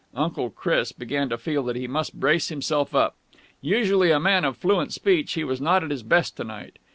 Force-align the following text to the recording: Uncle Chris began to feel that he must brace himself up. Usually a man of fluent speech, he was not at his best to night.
Uncle 0.15 0.49
Chris 0.49 0.91
began 0.91 1.29
to 1.29 1.37
feel 1.37 1.61
that 1.61 1.75
he 1.75 1.87
must 1.87 2.19
brace 2.19 2.47
himself 2.49 2.95
up. 2.95 3.15
Usually 3.61 4.09
a 4.09 4.19
man 4.19 4.45
of 4.45 4.57
fluent 4.57 4.91
speech, 4.93 5.33
he 5.33 5.43
was 5.43 5.61
not 5.61 5.83
at 5.83 5.91
his 5.91 6.01
best 6.01 6.35
to 6.37 6.43
night. 6.43 6.79